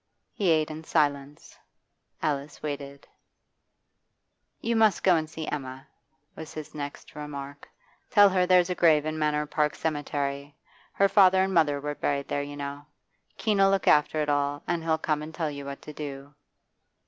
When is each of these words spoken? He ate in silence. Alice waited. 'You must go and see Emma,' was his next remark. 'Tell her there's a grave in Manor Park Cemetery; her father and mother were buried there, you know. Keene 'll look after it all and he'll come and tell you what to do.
He 0.33 0.49
ate 0.49 0.71
in 0.71 0.83
silence. 0.83 1.59
Alice 2.23 2.63
waited. 2.63 3.07
'You 4.59 4.75
must 4.75 5.03
go 5.03 5.15
and 5.15 5.29
see 5.29 5.45
Emma,' 5.45 5.87
was 6.35 6.55
his 6.55 6.73
next 6.73 7.13
remark. 7.15 7.69
'Tell 8.09 8.27
her 8.29 8.47
there's 8.47 8.71
a 8.71 8.73
grave 8.73 9.05
in 9.05 9.19
Manor 9.19 9.45
Park 9.45 9.75
Cemetery; 9.75 10.55
her 10.93 11.07
father 11.07 11.43
and 11.43 11.53
mother 11.53 11.79
were 11.79 11.93
buried 11.93 12.27
there, 12.29 12.41
you 12.41 12.57
know. 12.57 12.83
Keene 13.37 13.61
'll 13.63 13.69
look 13.69 13.87
after 13.87 14.19
it 14.19 14.29
all 14.29 14.63
and 14.65 14.81
he'll 14.83 14.97
come 14.97 15.21
and 15.21 15.35
tell 15.35 15.51
you 15.51 15.65
what 15.65 15.83
to 15.83 15.93
do. 15.93 16.33